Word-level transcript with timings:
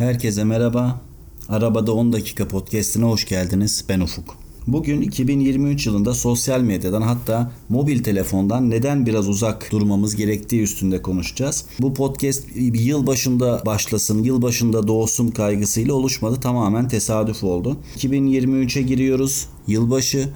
Herkese 0.00 0.44
merhaba. 0.44 1.00
Arabada 1.48 1.92
10 1.92 2.12
dakika 2.12 2.48
podcast'ine 2.48 3.04
hoş 3.04 3.28
geldiniz. 3.28 3.84
Ben 3.88 4.00
Ufuk. 4.00 4.36
Bugün 4.66 5.00
2023 5.00 5.86
yılında 5.86 6.14
sosyal 6.14 6.60
medyadan 6.60 7.02
hatta 7.02 7.52
mobil 7.68 8.02
telefondan 8.02 8.70
neden 8.70 9.06
biraz 9.06 9.28
uzak 9.28 9.72
durmamız 9.72 10.16
gerektiği 10.16 10.62
üstünde 10.62 11.02
konuşacağız. 11.02 11.64
Bu 11.80 11.94
podcast 11.94 12.44
yıl 12.56 13.06
başında 13.06 13.62
başlasın, 13.66 14.22
yıl 14.22 14.42
başında 14.42 14.88
doğsun 14.88 15.28
kaygısıyla 15.28 15.94
oluşmadı. 15.94 16.40
Tamamen 16.40 16.88
tesadüf 16.88 17.44
oldu. 17.44 17.76
2023'e 17.96 18.82
giriyoruz. 18.82 19.48
Yılbaşı 19.66 20.28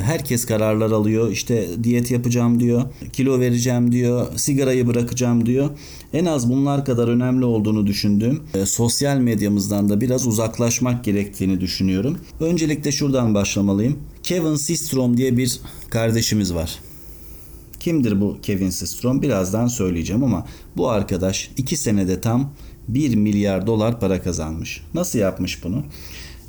Herkes 0.00 0.46
kararlar 0.46 0.90
alıyor. 0.90 1.30
İşte 1.30 1.68
diyet 1.84 2.10
yapacağım 2.10 2.60
diyor. 2.60 2.82
Kilo 3.12 3.40
vereceğim 3.40 3.92
diyor. 3.92 4.26
Sigarayı 4.36 4.86
bırakacağım 4.86 5.46
diyor. 5.46 5.70
En 6.12 6.24
az 6.24 6.50
bunlar 6.50 6.84
kadar 6.84 7.08
önemli 7.08 7.44
olduğunu 7.44 7.86
düşündüğüm 7.86 8.42
e, 8.54 8.66
sosyal 8.66 9.16
medyamızdan 9.16 9.88
da 9.88 10.00
biraz 10.00 10.26
uzaklaşmak 10.26 11.04
gerektiğini 11.04 11.60
düşünüyorum. 11.60 12.18
Öncelikle 12.40 12.92
şuradan 12.92 13.34
başlamalıyım. 13.34 13.98
Kevin 14.22 14.56
Systrom 14.56 15.16
diye 15.16 15.36
bir 15.36 15.60
kardeşimiz 15.90 16.54
var. 16.54 16.78
Kimdir 17.80 18.20
bu 18.20 18.38
Kevin 18.42 18.70
Systrom? 18.70 19.22
Birazdan 19.22 19.66
söyleyeceğim 19.66 20.24
ama 20.24 20.46
bu 20.76 20.88
arkadaş 20.88 21.50
2 21.56 21.76
senede 21.76 22.20
tam 22.20 22.52
1 22.88 23.14
milyar 23.14 23.66
dolar 23.66 24.00
para 24.00 24.22
kazanmış. 24.22 24.82
Nasıl 24.94 25.18
yapmış 25.18 25.64
bunu? 25.64 25.84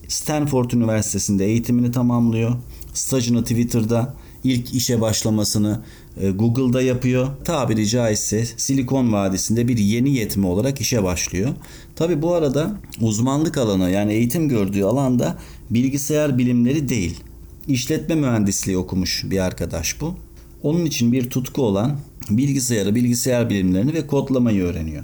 Stanford 0.07 0.71
Üniversitesi'nde 0.71 1.45
eğitimini 1.45 1.91
tamamlıyor. 1.91 2.55
Stajını 2.97 3.41
Twitter'da, 3.41 4.13
ilk 4.43 4.73
işe 4.73 5.01
başlamasını 5.01 5.79
e, 6.21 6.29
Google'da 6.29 6.81
yapıyor. 6.81 7.27
Tabiri 7.43 7.87
caizse 7.87 8.45
Silikon 8.45 9.13
Vadisi'nde 9.13 9.67
bir 9.67 9.77
yeni 9.77 10.15
yetme 10.15 10.47
olarak 10.47 10.81
işe 10.81 11.03
başlıyor. 11.03 11.49
Tabi 11.95 12.21
bu 12.21 12.33
arada 12.33 12.79
uzmanlık 13.01 13.57
alanı 13.57 13.89
yani 13.89 14.13
eğitim 14.13 14.49
gördüğü 14.49 14.83
alanda 14.83 15.37
bilgisayar 15.69 16.37
bilimleri 16.37 16.89
değil. 16.89 17.19
İşletme 17.67 18.15
mühendisliği 18.15 18.77
okumuş 18.77 19.25
bir 19.25 19.39
arkadaş 19.39 20.01
bu. 20.01 20.15
Onun 20.63 20.85
için 20.85 21.11
bir 21.11 21.29
tutku 21.29 21.61
olan 21.61 21.99
bilgisayarı, 22.29 22.95
bilgisayar 22.95 23.49
bilimlerini 23.49 23.93
ve 23.93 24.07
kodlamayı 24.07 24.63
öğreniyor. 24.63 25.03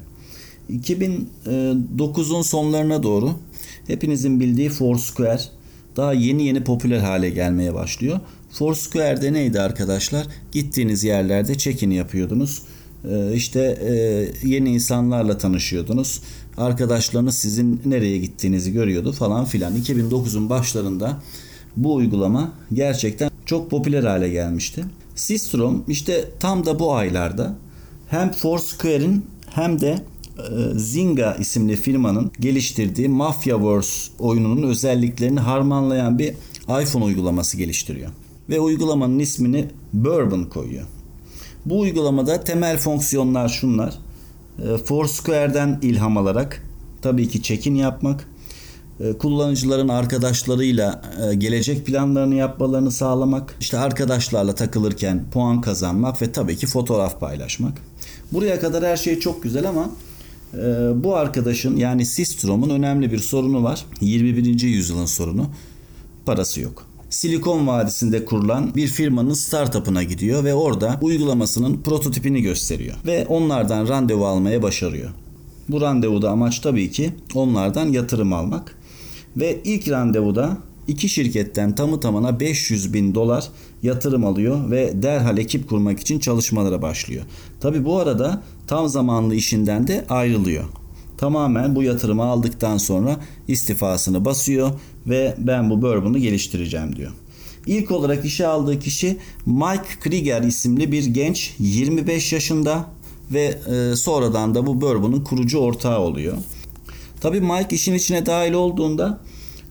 2009'un 0.72 2.42
sonlarına 2.42 3.04
doğru 3.04 3.32
hepinizin 3.88 4.40
bildiği 4.40 4.70
Foursquare 4.70 5.42
daha 5.98 6.14
yeni 6.14 6.46
yeni 6.46 6.64
popüler 6.64 7.00
hale 7.00 7.30
gelmeye 7.30 7.74
başlıyor. 7.74 8.20
Foursquare'de 8.52 9.34
neydi 9.34 9.62
arkadaşlar? 9.62 10.28
Gittiğiniz 10.52 11.04
yerlerde 11.04 11.58
check-in 11.58 11.92
yapıyordunuz. 11.92 12.62
Ee, 13.10 13.34
işte 13.34 13.60
e, 13.60 13.94
yeni 14.48 14.74
insanlarla 14.74 15.38
tanışıyordunuz. 15.38 16.22
Arkadaşlarınız 16.58 17.36
sizin 17.36 17.82
nereye 17.86 18.18
gittiğinizi 18.18 18.74
görüyordu 18.74 19.12
falan 19.12 19.46
filan. 19.46 19.76
2009'un 19.76 20.50
başlarında 20.50 21.22
bu 21.78 21.96
uygulama 21.96 22.52
gerçekten 22.74 23.32
çok 23.46 23.72
popüler 23.72 24.04
hale 24.04 24.30
gelmişti. 24.30 24.84
Systrom 25.16 25.84
işte 25.88 26.30
tam 26.40 26.66
da 26.66 26.80
bu 26.80 26.96
aylarda 26.96 27.56
hem 28.08 28.32
Foursquare'in 28.32 29.26
hem 29.50 29.82
de 29.82 30.00
Zynga 30.76 31.36
isimli 31.40 31.76
firmanın 31.76 32.32
geliştirdiği 32.40 33.10
Mafiaverse 33.10 34.12
oyununun 34.20 34.64
özelliklerini 34.64 35.40
harmanlayan 35.40 36.20
bir 36.20 36.34
iPhone 36.82 37.04
uygulaması 37.04 37.58
geliştiriyor. 37.58 38.10
Ve 38.50 38.60
uygulamanın 38.60 39.20
ismini 39.20 39.68
Bourbon 39.94 40.44
koyuyor. 40.44 40.86
Bu 41.66 41.80
uygulamada 41.80 42.44
temel 42.44 42.78
fonksiyonlar 42.78 43.50
şunlar. 43.50 43.94
E, 44.60 44.78
Foursquare'den 44.78 45.80
ilham 45.82 46.18
alarak 46.18 46.64
tabii 47.02 47.28
ki 47.28 47.44
check-in 47.44 47.76
yapmak, 47.76 48.30
e, 49.00 49.14
kullanıcıların 49.14 49.90
arkadaşlarıyla 49.90 51.02
gelecek 51.38 51.86
planlarını 51.86 52.36
yapmalarını 52.36 52.92
sağlamak, 52.92 53.56
işte 53.60 53.78
arkadaşlarla 53.78 54.56
takılırken 54.56 55.26
puan 55.32 55.62
kazanmak 55.62 56.22
ve 56.22 56.32
tabii 56.32 56.58
ki 56.58 56.68
fotoğraf 56.68 57.20
paylaşmak. 57.20 57.82
Buraya 58.32 58.60
kadar 58.60 58.86
her 58.86 58.98
şey 58.98 59.20
çok 59.20 59.44
güzel 59.44 59.70
ama 59.70 59.86
ee, 59.86 60.13
bu 60.96 61.16
arkadaşın 61.16 61.76
yani 61.78 62.06
Systrom'un 62.06 62.70
önemli 62.70 63.12
bir 63.12 63.20
sorunu 63.20 63.64
var. 63.64 63.86
21. 64.02 64.62
yüzyılın 64.62 65.06
sorunu. 65.06 65.50
Parası 66.26 66.62
yok. 66.62 66.86
Silikon 67.10 67.68
Vadisi'nde 67.68 68.26
kurulan 68.26 68.76
bir 68.76 68.88
firmanın 68.88 69.34
startup'ına 69.34 70.04
gidiyor 70.04 70.44
ve 70.44 70.54
orada 70.54 70.98
uygulamasının 71.02 71.82
prototipini 71.82 72.42
gösteriyor. 72.42 72.96
Ve 73.06 73.26
onlardan 73.26 73.88
randevu 73.88 74.26
almaya 74.26 74.64
başarıyor. 74.64 75.10
Bu 75.70 75.82
randevuda 75.82 76.30
amaç 76.30 76.60
tabii 76.60 76.92
ki 76.92 77.14
onlardan 77.36 77.86
yatırım 77.86 78.34
almak. 78.34 78.76
Ve 79.38 79.60
ilk 79.64 79.90
randevuda 79.90 80.58
iki 80.88 81.10
şirketten 81.10 81.76
tamı 81.76 82.00
tamına 82.00 82.40
500 82.40 82.94
bin 82.94 83.16
dolar 83.16 83.50
yatırım 83.84 84.26
alıyor 84.26 84.72
ve 84.72 85.04
derhal 85.04 85.38
ekip 85.38 85.70
kurmak 85.70 86.00
için 86.00 86.20
çalışmalara 86.20 86.82
başlıyor. 86.82 87.24
Tabi 87.60 87.86
bu 87.86 88.00
arada 88.00 88.42
tam 88.68 88.88
zamanlı 88.88 89.36
işinden 89.36 89.88
de 89.88 90.06
ayrılıyor. 90.10 90.64
Tamamen 91.18 91.76
bu 91.76 91.84
yatırımı 91.84 92.24
aldıktan 92.24 92.78
sonra 92.78 93.20
istifasını 93.48 94.26
basıyor 94.26 94.72
ve 95.08 95.36
ben 95.38 95.70
bu 95.70 95.82
bourbon'u 95.82 96.18
geliştireceğim 96.18 96.96
diyor. 96.96 97.12
İlk 97.68 97.92
olarak 97.92 98.26
işe 98.26 98.48
aldığı 98.48 98.80
kişi 98.80 99.18
Mike 99.46 100.00
Krieger 100.02 100.42
isimli 100.42 100.92
bir 100.92 101.06
genç 101.06 101.56
25 101.60 102.34
yaşında 102.34 102.86
ve 103.32 103.58
e, 103.68 103.96
sonradan 103.96 104.56
da 104.56 104.66
bu 104.66 104.82
bourbon'un 104.82 105.24
kurucu 105.24 105.58
ortağı 105.58 106.00
oluyor. 106.00 106.38
Tabi 107.22 107.42
Mike 107.42 107.76
işin 107.76 107.94
içine 107.94 108.26
dahil 108.26 108.54
olduğunda 108.54 109.20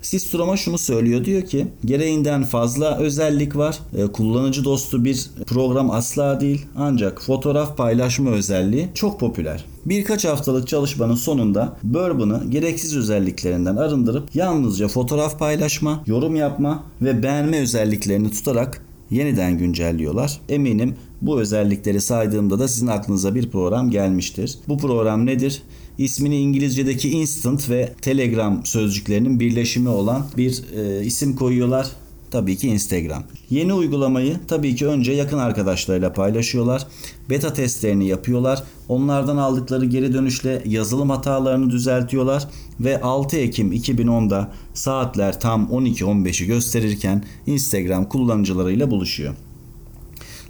Sistrom'a 0.03 0.57
şunu 0.57 0.79
söylüyor 0.79 1.25
diyor 1.25 1.43
ki 1.43 1.67
gereğinden 1.85 2.45
fazla 2.45 2.99
özellik 2.99 3.57
var. 3.57 3.79
E, 3.97 4.07
kullanıcı 4.07 4.65
dostu 4.65 5.05
bir 5.05 5.31
program 5.47 5.91
asla 5.91 6.41
değil 6.41 6.67
ancak 6.77 7.23
fotoğraf 7.23 7.77
paylaşma 7.77 8.31
özelliği 8.31 8.89
çok 8.95 9.21
popüler. 9.21 9.65
Birkaç 9.87 10.25
haftalık 10.25 10.69
çalışmanın 10.69 11.15
sonunda 11.15 11.77
Bourbon'ı 11.83 12.51
gereksiz 12.51 12.97
özelliklerinden 12.97 13.77
arındırıp 13.77 14.37
yalnızca 14.37 14.89
fotoğraf 14.89 15.39
paylaşma, 15.39 16.03
yorum 16.07 16.37
yapma 16.37 16.85
ve 17.03 17.23
beğenme 17.23 17.61
özelliklerini 17.61 18.31
tutarak 18.31 18.83
yeniden 19.13 19.59
güncelliyorlar. 19.59 20.41
Eminim 20.49 20.95
bu 21.23 21.41
özellikleri 21.41 22.01
saydığımda 22.01 22.59
da 22.59 22.69
sizin 22.69 22.87
aklınıza 22.87 23.35
bir 23.35 23.51
program 23.51 23.91
gelmiştir. 23.91 24.59
Bu 24.69 24.79
program 24.79 25.27
nedir? 25.27 25.63
ismini 25.99 26.37
İngilizce'deki 26.37 27.11
instant 27.11 27.71
ve 27.71 27.93
telegram 28.03 28.61
sözcüklerinin 28.65 29.41
birleşimi 29.41 29.89
olan 29.89 30.27
bir 30.37 30.65
e, 30.77 31.05
isim 31.05 31.37
koyuyorlar. 31.37 31.91
Tabii 32.33 32.57
ki 32.57 32.69
Instagram. 32.69 33.23
Yeni 33.51 33.75
uygulamayı 33.75 34.37
tabii 34.49 34.77
ki 34.77 34.87
önce 34.87 35.13
yakın 35.13 35.39
arkadaşlarıyla 35.39 36.13
paylaşıyorlar. 36.13 36.87
Beta 37.31 37.53
testlerini 37.53 38.09
yapıyorlar. 38.09 38.63
Onlardan 38.89 39.37
aldıkları 39.37 39.85
geri 39.85 40.13
dönüşle 40.13 40.63
yazılım 40.67 41.11
hatalarını 41.11 41.71
düzeltiyorlar 41.71 42.49
ve 42.81 43.01
6 43.01 43.37
Ekim 43.37 43.73
2010'da 43.73 44.53
saatler 44.75 45.41
tam 45.41 45.69
12-15'i 45.73 46.47
gösterirken 46.47 47.25
Instagram 47.47 48.09
kullanıcılarıyla 48.09 48.91
buluşuyor. 48.91 49.35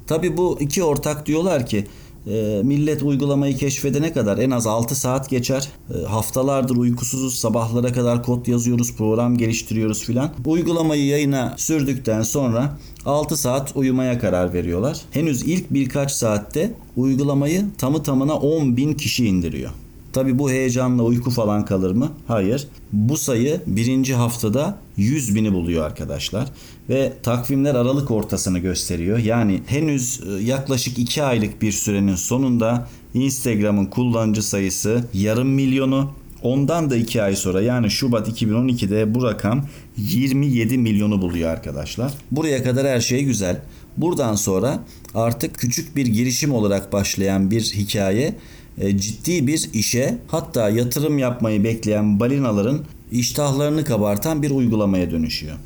Tabii 0.06 0.36
bu 0.36 0.58
iki 0.60 0.82
ortak 0.82 1.26
diyorlar 1.26 1.66
ki 1.66 1.86
e, 2.26 2.60
millet 2.64 3.02
uygulamayı 3.02 3.56
keşfedene 3.56 4.12
kadar 4.12 4.38
en 4.38 4.50
az 4.50 4.66
6 4.66 4.94
saat 4.94 5.30
geçer. 5.30 5.68
E, 5.94 6.06
haftalardır 6.06 6.76
uykusuzuz. 6.76 7.34
Sabahlara 7.34 7.92
kadar 7.92 8.22
kod 8.22 8.46
yazıyoruz, 8.46 8.96
program 8.96 9.38
geliştiriyoruz 9.38 10.04
filan. 10.04 10.30
Uygulamayı 10.46 11.06
yayına 11.06 11.54
sürdükten 11.56 12.22
sonra 12.22 12.78
6 13.06 13.36
saat 13.36 13.76
uyumaya 13.76 14.18
karar 14.18 14.52
veriyorlar. 14.52 15.00
Henüz 15.10 15.42
ilk 15.42 15.70
birkaç 15.70 16.12
saatte 16.12 16.74
uygulamayı 16.96 17.64
tamı 17.78 18.02
tamına 18.02 18.34
10 18.34 18.76
bin 18.76 18.94
kişi 18.94 19.26
indiriyor. 19.26 19.70
Tabi 20.12 20.38
bu 20.38 20.50
heyecanla 20.50 21.02
uyku 21.02 21.30
falan 21.30 21.64
kalır 21.64 21.94
mı? 21.94 22.12
Hayır. 22.26 22.68
Bu 22.92 23.16
sayı 23.16 23.60
birinci 23.66 24.14
haftada 24.14 24.78
100 24.96 25.34
bini 25.34 25.52
buluyor 25.52 25.84
arkadaşlar. 25.84 26.48
Ve 26.88 27.12
takvimler 27.22 27.74
Aralık 27.74 28.10
ortasını 28.10 28.58
gösteriyor. 28.58 29.18
Yani 29.18 29.60
henüz 29.66 30.20
e, 30.26 30.42
yaklaşık 30.42 30.98
2 30.98 31.22
aylık 31.22 31.62
bir 31.62 31.72
sürenin 31.72 32.14
sonunda 32.14 32.88
Instagram'ın 33.14 33.86
kullanıcı 33.86 34.42
sayısı 34.42 35.04
yarım 35.14 35.48
milyonu 35.48 36.10
Ondan 36.42 36.90
da 36.90 36.96
2 36.96 37.22
ay 37.22 37.36
sonra 37.36 37.62
yani 37.62 37.90
Şubat 37.90 38.28
2012'de 38.28 39.14
bu 39.14 39.24
rakam 39.24 39.64
27 39.96 40.78
milyonu 40.78 41.22
buluyor 41.22 41.50
arkadaşlar. 41.50 42.12
Buraya 42.30 42.62
kadar 42.62 42.86
her 42.86 43.00
şey 43.00 43.24
güzel. 43.24 43.60
Buradan 43.96 44.34
sonra 44.34 44.84
artık 45.14 45.58
küçük 45.58 45.96
bir 45.96 46.06
girişim 46.06 46.54
olarak 46.54 46.92
başlayan 46.92 47.50
bir 47.50 47.62
hikaye 47.62 48.34
e, 48.78 48.98
ciddi 48.98 49.46
bir 49.46 49.70
işe 49.74 50.18
hatta 50.26 50.70
yatırım 50.70 51.18
yapmayı 51.18 51.64
bekleyen 51.64 52.20
balinaların 52.20 52.80
iştahlarını 53.12 53.84
kabartan 53.84 54.42
bir 54.42 54.50
uygulamaya 54.50 55.10
dönüşüyor. 55.10 55.56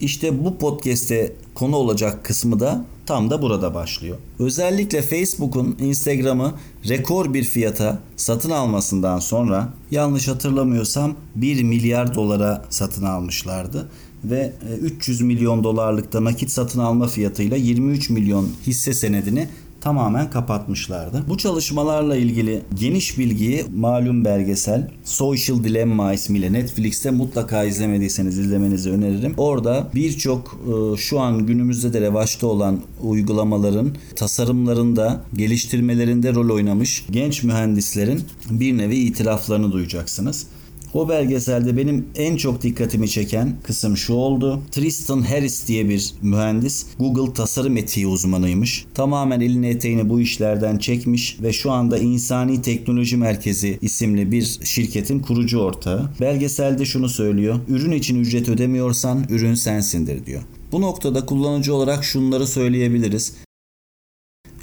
İşte 0.00 0.44
bu 0.44 0.58
podcast'te 0.58 1.32
konu 1.54 1.76
olacak 1.76 2.24
kısmı 2.24 2.60
da 2.60 2.84
tam 3.06 3.30
da 3.30 3.42
burada 3.42 3.74
başlıyor. 3.74 4.16
Özellikle 4.38 5.02
Facebook'un 5.02 5.76
Instagram'ı 5.80 6.54
rekor 6.88 7.34
bir 7.34 7.44
fiyata 7.44 7.98
satın 8.16 8.50
almasından 8.50 9.18
sonra 9.18 9.72
yanlış 9.90 10.28
hatırlamıyorsam 10.28 11.14
1 11.34 11.62
milyar 11.62 12.14
dolara 12.14 12.64
satın 12.70 13.04
almışlardı 13.04 13.88
ve 14.24 14.52
300 14.82 15.20
e, 15.20 15.24
milyon 15.24 15.64
dolarlıkta 15.64 16.24
nakit 16.24 16.50
satın 16.50 16.80
alma 16.80 17.06
fiyatıyla 17.06 17.56
23 17.56 18.10
milyon 18.10 18.48
hisse 18.66 18.94
senedini 18.94 19.48
tamamen 19.84 20.30
kapatmışlardı. 20.30 21.24
Bu 21.28 21.38
çalışmalarla 21.38 22.16
ilgili 22.16 22.62
geniş 22.74 23.18
bilgiyi 23.18 23.64
malum 23.76 24.24
belgesel 24.24 24.90
Social 25.04 25.64
Dilemma 25.64 26.12
ismiyle 26.12 26.52
Netflix'te 26.52 27.10
mutlaka 27.10 27.64
izlemediyseniz 27.64 28.38
izlemenizi 28.38 28.90
öneririm. 28.90 29.34
Orada 29.36 29.88
birçok 29.94 30.58
e, 30.66 30.96
şu 30.96 31.20
an 31.20 31.46
günümüzde 31.46 31.92
de 31.92 32.00
revaçta 32.00 32.46
olan 32.46 32.80
uygulamaların 33.02 33.94
tasarımlarında, 34.16 35.24
geliştirmelerinde 35.34 36.34
rol 36.34 36.54
oynamış 36.54 37.06
genç 37.10 37.42
mühendislerin 37.42 38.22
bir 38.50 38.78
nevi 38.78 38.96
itiraflarını 38.96 39.72
duyacaksınız. 39.72 40.46
O 40.94 41.08
belgeselde 41.08 41.76
benim 41.76 42.06
en 42.16 42.36
çok 42.36 42.62
dikkatimi 42.62 43.08
çeken 43.08 43.56
kısım 43.62 43.96
şu 43.96 44.14
oldu. 44.14 44.62
Tristan 44.70 45.22
Harris 45.22 45.68
diye 45.68 45.88
bir 45.88 46.12
mühendis 46.22 46.86
Google 46.98 47.34
tasarım 47.34 47.76
etiği 47.76 48.06
uzmanıymış. 48.06 48.86
Tamamen 48.94 49.40
elini 49.40 49.68
eteğini 49.68 50.08
bu 50.08 50.20
işlerden 50.20 50.78
çekmiş 50.78 51.38
ve 51.42 51.52
şu 51.52 51.70
anda 51.70 51.98
İnsani 51.98 52.62
Teknoloji 52.62 53.16
Merkezi 53.16 53.78
isimli 53.80 54.32
bir 54.32 54.58
şirketin 54.64 55.20
kurucu 55.20 55.58
ortağı. 55.58 56.10
Belgeselde 56.20 56.84
şunu 56.84 57.08
söylüyor. 57.08 57.60
Ürün 57.68 57.92
için 57.92 58.20
ücret 58.20 58.48
ödemiyorsan 58.48 59.24
ürün 59.28 59.54
sensindir 59.54 60.26
diyor. 60.26 60.42
Bu 60.72 60.80
noktada 60.80 61.26
kullanıcı 61.26 61.74
olarak 61.74 62.04
şunları 62.04 62.46
söyleyebiliriz. 62.46 63.34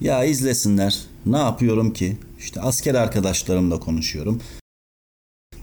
Ya 0.01 0.23
izlesinler. 0.23 0.99
Ne 1.25 1.37
yapıyorum 1.37 1.93
ki? 1.93 2.17
İşte 2.39 2.61
asker 2.61 2.95
arkadaşlarımla 2.95 3.79
konuşuyorum. 3.79 4.41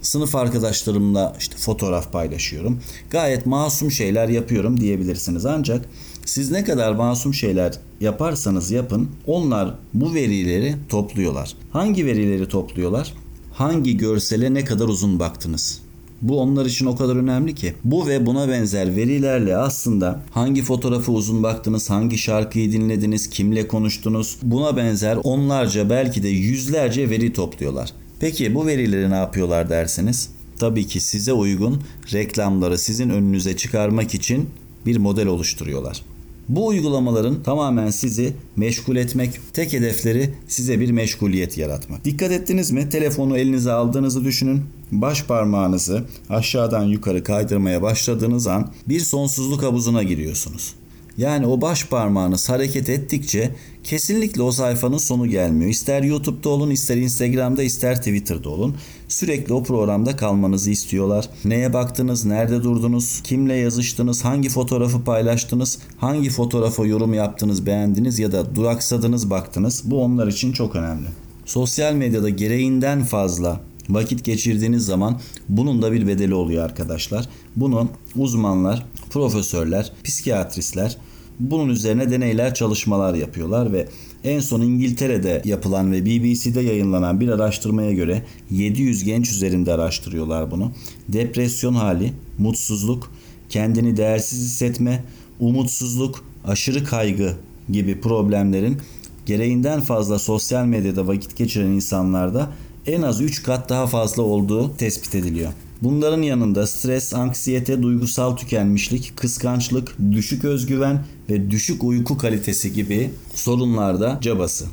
Sınıf 0.02 0.34
arkadaşlarımla 0.34 1.36
işte 1.38 1.56
fotoğraf 1.56 2.12
paylaşıyorum. 2.12 2.80
Gayet 3.10 3.46
masum 3.46 3.90
şeyler 3.90 4.28
yapıyorum 4.28 4.80
diyebilirsiniz. 4.80 5.46
Ancak 5.46 5.88
siz 6.24 6.50
ne 6.50 6.64
kadar 6.64 6.92
masum 6.92 7.34
şeyler 7.34 7.74
yaparsanız 8.00 8.70
yapın 8.70 9.08
onlar 9.26 9.74
bu 9.94 10.14
verileri 10.14 10.76
topluyorlar. 10.88 11.54
Hangi 11.72 12.06
verileri 12.06 12.48
topluyorlar? 12.48 13.14
Hangi 13.52 13.96
görsele 13.96 14.54
ne 14.54 14.64
kadar 14.64 14.88
uzun 14.88 15.18
baktınız? 15.18 15.80
Bu 16.22 16.40
onlar 16.40 16.66
için 16.66 16.86
o 16.86 16.96
kadar 16.96 17.16
önemli 17.16 17.54
ki. 17.54 17.74
Bu 17.84 18.06
ve 18.06 18.26
buna 18.26 18.48
benzer 18.48 18.96
verilerle 18.96 19.56
aslında 19.56 20.20
hangi 20.30 20.62
fotoğrafı 20.62 21.12
uzun 21.12 21.42
baktınız, 21.42 21.90
hangi 21.90 22.18
şarkıyı 22.18 22.72
dinlediniz, 22.72 23.30
kimle 23.30 23.68
konuştunuz 23.68 24.36
buna 24.42 24.76
benzer 24.76 25.18
onlarca 25.22 25.90
belki 25.90 26.22
de 26.22 26.28
yüzlerce 26.28 27.10
veri 27.10 27.32
topluyorlar. 27.32 27.92
Peki 28.20 28.54
bu 28.54 28.66
verileri 28.66 29.10
ne 29.10 29.16
yapıyorlar 29.16 29.70
dersiniz? 29.70 30.30
Tabii 30.58 30.86
ki 30.86 31.00
size 31.00 31.32
uygun 31.32 31.82
reklamları 32.12 32.78
sizin 32.78 33.10
önünüze 33.10 33.56
çıkarmak 33.56 34.14
için 34.14 34.50
bir 34.86 34.96
model 34.96 35.26
oluşturuyorlar. 35.26 36.02
Bu 36.48 36.66
uygulamaların 36.66 37.42
tamamen 37.42 37.90
sizi 37.90 38.32
meşgul 38.56 38.96
etmek, 38.96 39.40
tek 39.52 39.72
hedefleri 39.72 40.34
size 40.48 40.80
bir 40.80 40.90
meşguliyet 40.90 41.58
yaratmak. 41.58 42.04
Dikkat 42.04 42.32
ettiniz 42.32 42.70
mi? 42.70 42.88
Telefonu 42.88 43.38
elinize 43.38 43.72
aldığınızı 43.72 44.24
düşünün. 44.24 44.62
Baş 44.92 45.24
parmağınızı 45.24 46.04
aşağıdan 46.30 46.84
yukarı 46.84 47.24
kaydırmaya 47.24 47.82
başladığınız 47.82 48.46
an 48.46 48.72
bir 48.88 49.00
sonsuzluk 49.00 49.62
havuzuna 49.62 50.02
giriyorsunuz. 50.02 50.74
Yani 51.18 51.46
o 51.46 51.60
baş 51.60 51.86
parmağınız 51.86 52.48
hareket 52.48 52.88
ettikçe 52.88 53.50
kesinlikle 53.84 54.42
o 54.42 54.52
sayfanın 54.52 54.98
sonu 54.98 55.26
gelmiyor. 55.26 55.70
İster 55.70 56.02
YouTube'da 56.02 56.48
olun, 56.48 56.70
ister 56.70 56.96
Instagram'da, 56.96 57.62
ister 57.62 57.96
Twitter'da 57.96 58.48
olun. 58.48 58.76
Sürekli 59.08 59.54
o 59.54 59.62
programda 59.62 60.16
kalmanızı 60.16 60.70
istiyorlar. 60.70 61.28
Neye 61.44 61.72
baktınız, 61.72 62.24
nerede 62.24 62.62
durdunuz, 62.62 63.20
kimle 63.24 63.54
yazıştınız, 63.54 64.24
hangi 64.24 64.48
fotoğrafı 64.48 65.04
paylaştınız, 65.04 65.78
hangi 65.96 66.30
fotoğrafa 66.30 66.86
yorum 66.86 67.14
yaptınız, 67.14 67.66
beğendiniz 67.66 68.18
ya 68.18 68.32
da 68.32 68.54
duraksadınız, 68.54 69.30
baktınız. 69.30 69.82
Bu 69.84 70.02
onlar 70.04 70.26
için 70.26 70.52
çok 70.52 70.76
önemli. 70.76 71.06
Sosyal 71.44 71.94
medyada 71.94 72.28
gereğinden 72.28 73.04
fazla 73.04 73.60
vakit 73.88 74.24
geçirdiğiniz 74.24 74.86
zaman 74.86 75.20
bunun 75.48 75.82
da 75.82 75.92
bir 75.92 76.06
bedeli 76.06 76.34
oluyor 76.34 76.64
arkadaşlar. 76.64 77.28
Bunu 77.56 77.88
uzmanlar, 78.16 78.86
profesörler, 79.10 79.92
psikiyatristler 80.04 80.96
bunun 81.40 81.68
üzerine 81.68 82.10
deneyler, 82.10 82.54
çalışmalar 82.54 83.14
yapıyorlar 83.14 83.72
ve 83.72 83.88
en 84.24 84.40
son 84.40 84.60
İngiltere'de 84.60 85.42
yapılan 85.44 85.92
ve 85.92 86.06
BBC'de 86.06 86.60
yayınlanan 86.60 87.20
bir 87.20 87.28
araştırmaya 87.28 87.92
göre 87.92 88.22
700 88.50 89.04
genç 89.04 89.30
üzerinde 89.30 89.72
araştırıyorlar 89.72 90.50
bunu. 90.50 90.72
Depresyon 91.08 91.74
hali, 91.74 92.12
mutsuzluk, 92.38 93.12
kendini 93.48 93.96
değersiz 93.96 94.38
hissetme, 94.38 95.04
umutsuzluk, 95.40 96.24
aşırı 96.44 96.84
kaygı 96.84 97.32
gibi 97.70 98.00
problemlerin 98.00 98.78
gereğinden 99.26 99.80
fazla 99.80 100.18
sosyal 100.18 100.64
medyada 100.64 101.06
vakit 101.06 101.36
geçiren 101.36 101.70
insanlarda 101.70 102.50
en 102.86 103.02
az 103.02 103.20
3 103.20 103.42
kat 103.42 103.68
daha 103.68 103.86
fazla 103.86 104.22
olduğu 104.22 104.76
tespit 104.76 105.14
ediliyor. 105.14 105.52
Bunların 105.82 106.22
yanında 106.22 106.66
stres, 106.66 107.14
anksiyete, 107.14 107.82
duygusal 107.82 108.36
tükenmişlik, 108.36 109.12
kıskançlık, 109.16 109.96
düşük 110.12 110.44
özgüven 110.44 111.04
ve 111.30 111.50
düşük 111.50 111.84
uyku 111.84 112.18
kalitesi 112.18 112.72
gibi 112.72 113.10
sorunlarda 113.34 114.18
cabası. 114.22 114.66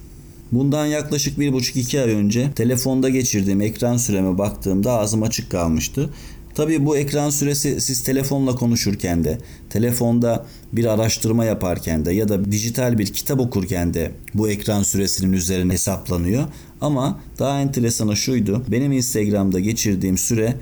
Bundan 0.52 0.86
yaklaşık 0.86 1.38
1,5-2 1.38 2.02
ay 2.04 2.12
önce 2.12 2.52
telefonda 2.56 3.10
geçirdiğim 3.10 3.62
ekran 3.62 3.98
süreme 3.98 4.38
baktığımda 4.38 4.92
ağzım 4.92 5.24
açık 5.24 5.52
kalmıştı. 5.52 6.10
Tabii 6.56 6.86
bu 6.86 6.98
ekran 6.98 7.30
süresi 7.30 7.82
siz 7.82 8.04
telefonla 8.04 8.56
konuşurken 8.56 9.24
de, 9.24 9.38
telefonda 9.70 10.46
bir 10.74 10.86
araştırma 10.86 11.46
yaparken 11.46 12.06
de 12.06 12.14
ya 12.14 12.30
da 12.30 12.52
dijital 12.52 12.98
bir 12.98 13.08
kitap 13.08 13.40
okurken 13.40 13.94
de 13.94 14.12
bu 14.34 14.50
ekran 14.50 14.84
süresinin 14.84 15.34
üzerine 15.34 15.74
hesaplanıyor. 15.74 16.44
Ama 16.82 17.20
daha 17.40 17.62
enteresanı 17.62 18.16
şuydu. 18.16 18.64
Benim 18.68 18.92
Instagram'da 18.92 19.60
geçirdiğim 19.60 20.18
süre 20.18 20.56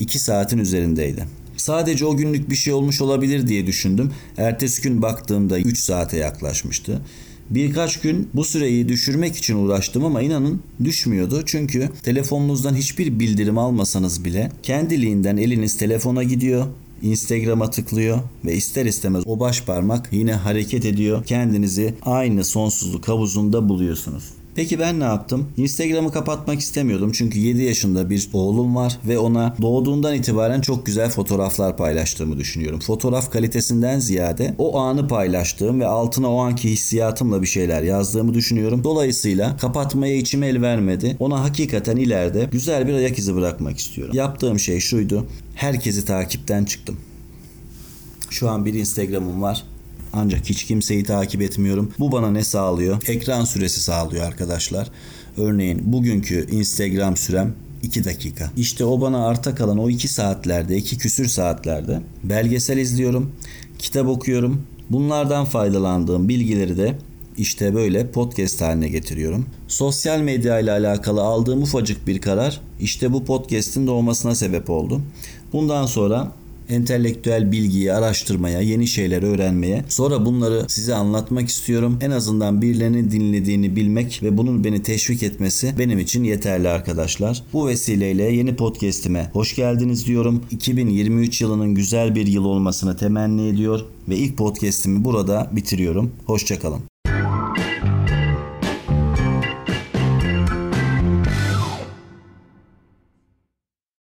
2 0.00 0.18
saatin 0.18 0.58
üzerindeydi. 0.58 1.24
Sadece 1.64 2.06
o 2.06 2.16
günlük 2.16 2.50
bir 2.50 2.56
şey 2.56 2.72
olmuş 2.72 3.00
olabilir 3.00 3.46
diye 3.46 3.66
düşündüm. 3.66 4.12
Ertesi 4.36 4.82
gün 4.82 5.02
baktığımda 5.02 5.58
3 5.58 5.78
saate 5.78 6.16
yaklaşmıştı. 6.16 7.00
Birkaç 7.50 8.00
gün 8.00 8.28
bu 8.34 8.44
süreyi 8.44 8.88
düşürmek 8.88 9.36
için 9.36 9.56
uğraştım 9.56 10.04
ama 10.04 10.22
inanın 10.22 10.62
düşmüyordu. 10.84 11.42
Çünkü 11.46 11.90
telefonunuzdan 12.02 12.74
hiçbir 12.74 13.18
bildirim 13.18 13.58
almasanız 13.58 14.24
bile 14.24 14.52
kendiliğinden 14.62 15.36
eliniz 15.36 15.76
telefona 15.76 16.22
gidiyor. 16.22 16.66
Instagram'a 17.02 17.70
tıklıyor 17.70 18.18
ve 18.44 18.54
ister 18.54 18.86
istemez 18.86 19.22
o 19.26 19.40
baş 19.40 19.62
parmak 19.62 20.08
yine 20.12 20.32
hareket 20.32 20.84
ediyor. 20.84 21.24
Kendinizi 21.24 21.94
aynı 22.02 22.44
sonsuzluk 22.44 23.08
havuzunda 23.08 23.68
buluyorsunuz. 23.68 24.24
Peki 24.54 24.78
ben 24.78 25.00
ne 25.00 25.04
yaptım? 25.04 25.48
Instagram'ı 25.56 26.12
kapatmak 26.12 26.60
istemiyordum 26.60 27.12
çünkü 27.12 27.38
7 27.38 27.62
yaşında 27.62 28.10
bir 28.10 28.28
oğlum 28.32 28.76
var 28.76 28.98
ve 29.08 29.18
ona 29.18 29.54
doğduğundan 29.62 30.14
itibaren 30.14 30.60
çok 30.60 30.86
güzel 30.86 31.10
fotoğraflar 31.10 31.76
paylaştığımı 31.76 32.38
düşünüyorum. 32.38 32.80
Fotoğraf 32.80 33.30
kalitesinden 33.30 33.98
ziyade 33.98 34.54
o 34.58 34.78
anı 34.78 35.08
paylaştığım 35.08 35.80
ve 35.80 35.86
altına 35.86 36.32
o 36.32 36.38
anki 36.38 36.70
hissiyatımla 36.70 37.42
bir 37.42 37.46
şeyler 37.46 37.82
yazdığımı 37.82 38.34
düşünüyorum. 38.34 38.84
Dolayısıyla 38.84 39.56
kapatmaya 39.56 40.16
içim 40.16 40.42
el 40.42 40.62
vermedi. 40.62 41.16
Ona 41.20 41.40
hakikaten 41.40 41.96
ileride 41.96 42.48
güzel 42.52 42.88
bir 42.88 42.94
ayak 42.94 43.18
izi 43.18 43.34
bırakmak 43.34 43.78
istiyorum. 43.78 44.14
Yaptığım 44.16 44.58
şey 44.58 44.80
şuydu. 44.80 45.26
Herkesi 45.54 46.04
takipten 46.04 46.64
çıktım. 46.64 46.96
Şu 48.30 48.50
an 48.50 48.64
bir 48.64 48.74
Instagram'ım 48.74 49.42
var. 49.42 49.64
Ancak 50.16 50.50
hiç 50.50 50.64
kimseyi 50.64 51.04
takip 51.04 51.42
etmiyorum. 51.42 51.92
Bu 51.98 52.12
bana 52.12 52.30
ne 52.30 52.44
sağlıyor? 52.44 53.02
Ekran 53.08 53.44
süresi 53.44 53.80
sağlıyor 53.80 54.26
arkadaşlar. 54.26 54.90
Örneğin 55.36 55.92
bugünkü 55.92 56.50
Instagram 56.50 57.16
sürem 57.16 57.54
2 57.82 58.04
dakika. 58.04 58.50
İşte 58.56 58.84
o 58.84 59.00
bana 59.00 59.26
arta 59.26 59.54
kalan 59.54 59.78
o 59.78 59.90
2 59.90 60.08
saatlerde, 60.08 60.76
2 60.76 60.98
küsür 60.98 61.28
saatlerde 61.28 62.00
belgesel 62.24 62.78
izliyorum, 62.78 63.32
kitap 63.78 64.06
okuyorum. 64.08 64.62
Bunlardan 64.90 65.44
faydalandığım 65.44 66.28
bilgileri 66.28 66.76
de 66.76 66.98
işte 67.38 67.74
böyle 67.74 68.10
podcast 68.10 68.60
haline 68.60 68.88
getiriyorum. 68.88 69.46
Sosyal 69.68 70.20
medya 70.20 70.60
ile 70.60 70.72
alakalı 70.72 71.22
aldığım 71.22 71.62
ufacık 71.62 72.06
bir 72.06 72.20
karar 72.20 72.60
işte 72.80 73.12
bu 73.12 73.24
podcast'in 73.24 73.86
doğmasına 73.86 74.34
sebep 74.34 74.70
oldu. 74.70 75.00
Bundan 75.52 75.86
sonra 75.86 76.32
entelektüel 76.68 77.52
bilgiyi 77.52 77.92
araştırmaya, 77.92 78.60
yeni 78.60 78.86
şeyler 78.86 79.22
öğrenmeye, 79.22 79.84
sonra 79.88 80.26
bunları 80.26 80.64
size 80.68 80.94
anlatmak 80.94 81.48
istiyorum. 81.48 81.98
En 82.00 82.10
azından 82.10 82.62
birilerinin 82.62 83.10
dinlediğini 83.10 83.76
bilmek 83.76 84.22
ve 84.22 84.36
bunun 84.36 84.64
beni 84.64 84.82
teşvik 84.82 85.22
etmesi 85.22 85.74
benim 85.78 85.98
için 85.98 86.24
yeterli 86.24 86.68
arkadaşlar. 86.68 87.42
Bu 87.52 87.66
vesileyle 87.66 88.22
yeni 88.22 88.56
podcast'ime 88.56 89.30
hoş 89.32 89.56
geldiniz 89.56 90.06
diyorum. 90.06 90.44
2023 90.50 91.40
yılının 91.40 91.74
güzel 91.74 92.14
bir 92.14 92.26
yıl 92.26 92.44
olmasını 92.44 92.96
temenni 92.96 93.48
ediyor 93.48 93.80
ve 94.08 94.16
ilk 94.16 94.36
podcast'imi 94.36 95.04
burada 95.04 95.50
bitiriyorum. 95.52 96.12
Hoşçakalın. 96.26 96.93